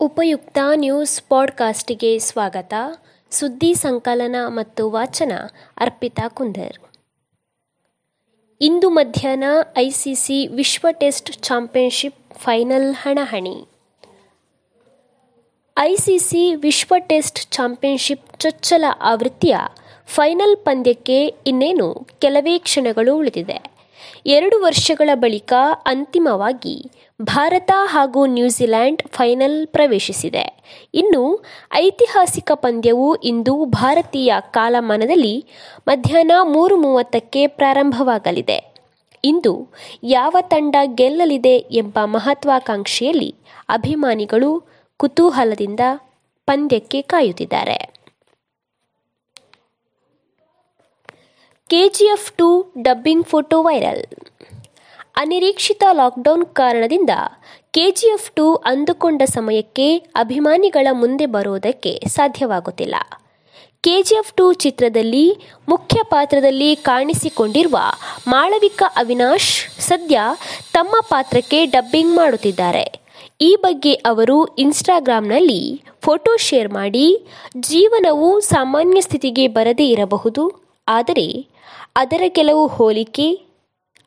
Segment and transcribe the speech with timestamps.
[0.00, 2.74] ಉಪಯುಕ್ತ ನ್ಯೂಸ್ ಪಾಡ್ಕಾಸ್ಟ್ಗೆ ಸ್ವಾಗತ.
[3.30, 5.32] ಸುದ್ದಿ ಸಂಕಲನ ಮತ್ತು ವಾಚನ,
[5.76, 6.72] ಅರ್ಪಿತಾ ಕುಂದರ್.
[8.60, 9.44] ಇಂದು ಮಧ್ಯಾಹ್ನ
[9.78, 13.68] ಐಸಿಸಿ ವಿಶ್ವ ಟೆಸ್ಟ್ ಚಾಂಪಿಯನ್ಶಿಪ್ ಫೈನಲ್ ಹಣಹಣಿ.
[15.78, 19.56] ಐಸಿಸಿ ವಿಶ್ವ ಟೆಸ್ಟ್ ಚಾಂಪಿಯನ್ಶಿಪ್ ಚೊಚ್ಚಲ ಆವೃತ್ತಿಯ
[20.06, 23.77] ಫೈನಲ್ ಪಂದ್ಯಕ್ಕೆ ಇನ್ನೇನು ಕೆಲವೇ ಕ್ಷಣಗಳು ಉಳಿದಿದೆ.
[24.26, 25.52] ಎರಡು ವರ್ಷಗಳ ಬಳಿಕ
[25.86, 26.90] ಅಂತಿಮವಾಗಿ
[27.22, 30.62] ಭಾರತ ಹಾಗೂ ನ್ಯೂಜಿಲೆಂಡ್ ಫೈನಲ್ ಪ್ರವೇಶಿಸಿದೆ.
[30.94, 35.44] ಇನ್ನು ಐತಿಹಾಸಿಕ ಪಂದ್ಯವು ಇಂದು ಭಾರತೀಯ ಕಾಲಮಾನದಲ್ಲಿ
[35.88, 38.74] ಮಧ್ಯಾಹ್ನ ಮೂರು ಮೂವತ್ತಕ್ಕೆ ಪ್ರಾರಂಭವಾಗಲಿದೆ.
[39.24, 39.68] ಇಂದು
[40.02, 43.34] ಯಾವ ತಂಡ ಗೆಲ್ಲಲಿದೆ ಎಂಬ ಮಹತ್ವಾಕಾಂಕ್ಷೆಯಲ್ಲಿ
[43.68, 44.64] ಅಭಿಮಾನಿಗಳು
[44.96, 45.80] ಕುತೂಹಲದಿಂದ
[46.46, 47.97] ಪಂದ್ಯಕ್ಕೆ ಕಾಯುತ್ತಿದ್ದಾರೆ.
[51.72, 54.04] KGF two dubbing photo viral.
[55.16, 57.10] ಅನಿರೀಕ್ಷಿತ ಲಾಕ್ಡೌನ್ ಕಾರಣದಿಂದ
[57.70, 62.94] ಕೆಜಿಎಫ್ ಟು ಅಂದುಕೊಂಡ ಸಮಯಕ್ಕೆ ಅಭಿಮಾನಿಗಳ ಮುಂದೆ ಬರುವುದಕ್ಕೆ ಸಾಧ್ಯವಾಗುತ್ತಿಲ್ಲ.
[63.80, 65.26] ಕೆಜಿಎಫ್ ಟು ಚಿತ್ರದಲ್ಲಿ
[65.68, 67.78] ಮುಖ್ಯ ಪಾತ್ರದಲ್ಲಿ ಕಾಣಿಸಿಕೊಂಡಿರುವ
[68.26, 70.20] ಮಾಳವಿಕಾ ಅವಿನಾಶ್ ಸದ್ಯ
[70.72, 72.86] ತಮ್ಮ ಪಾತ್ರಕ್ಕೆ ಡಬ್ಬಿಂಗ್ ಮಾಡುತ್ತಿದ್ದಾರೆ.
[73.40, 77.26] ಈ ಬಗ್ಗೆ ಅವರು ಇನ್ಸ್ಟಾಗ್ರಾಂನಲ್ಲಿ ಫೋಟೋ ಶೇರ್ ಮಾಡಿ,
[77.60, 80.44] ಜೀವನವು ಸಾಮಾನ್ಯ ಸ್ಥಿತಿಗೆ ಬರದೇ ಇರಬಹುದು,
[80.88, 81.57] ಆದರೆ
[81.96, 83.40] ಅದರ ಕೆಲವು ಹೋಲಿಕೆ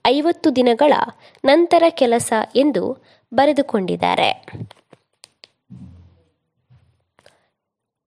[0.08, 0.94] ಐವತ್ತು ದಿನಗಳ
[1.46, 2.98] ನಂತರ ಕೆಲಸ ಎಂದು
[3.34, 4.46] ಬರೆದುಕೊಂಡಿದ್ದಾರೆ.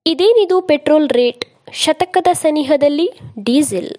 [0.07, 1.45] ಇದೇನಿದು ಪೆಟ್ರೋಲ್ ರೇಟ್?
[1.73, 3.11] ಶತಕದ ಸನಿಹದಲ್ಲಿ
[3.43, 3.95] ಡೀಸೆಲ್.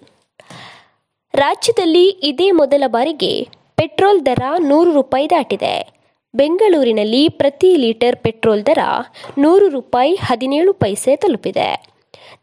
[1.34, 5.96] ರಾಜ್ಯದಲ್ಲಿ ಇದೇ ಮೊದಲ ಬಾರಿಗೆ ಪೆಟ್ರೋಲ್ ದರ ನೂರು ರೂಪಾಯಿ ದಾಟಿದೆ.
[6.34, 8.78] ಬೆಂಗಳೂರಿನಲ್ಲಿ ಪ್ರತಿ ಲೀಟರ್ ಪೆಟ್ರೋಲ್ ದರ
[9.38, 11.95] ನೂರು ರೂಪಾಯಿ ಹದಿನೇಳು ಪೈಸೆ ತಲುಪಿದೆ.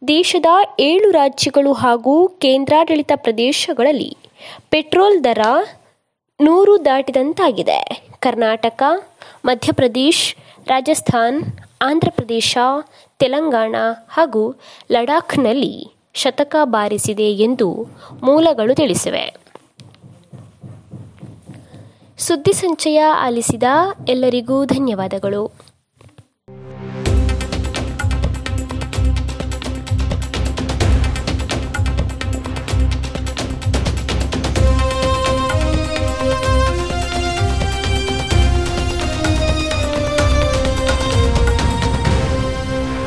[0.08, 0.46] ದೇಶದ
[0.80, 4.18] ಏಳು ರಾಜ್ಯಗಳು ಹಾಗೂ ಕೇಂದ್ರಾಡಳಿತ ಪ್ರದೇಶಗಳಲ್ಲಿ
[4.70, 5.42] ಪೆಟ್ರೋಲ್ ದರ
[6.42, 8.08] ನೂರು ದಾಟಿದಂತಾಗಿದೆ.
[8.20, 8.84] ಕರ್ನಾಟಕ,
[9.46, 10.36] ಮಧ್ಯಪ್ರದೇಶ,
[10.66, 11.44] ರಾಜಸ್ಥಾನ್,
[11.82, 12.58] ಆಂಧ್ರಪ್ರದೇಶ,
[13.20, 13.76] ತೆಲಂಗಾಣ
[14.10, 14.56] ಹಾಗೂ
[14.92, 17.88] ಲಡಾಖ್ನಲ್ಲಿ ಶತಕ ಬಾರಿಸಿದೆ ಎಂದು
[18.24, 19.36] ಮೂಲಗಳು ತಿಳಿಸಿವೆ.
[22.18, 23.64] ಸುದ್ದಿ ಸಂಚಯ ಆಲಿಸಿದ
[24.08, 25.73] ಎಲ್ಲರಿಗೂ ಧನ್ಯವಾದಗಳು.